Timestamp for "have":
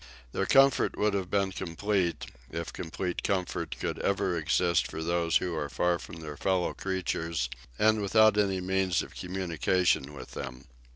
1.13-1.29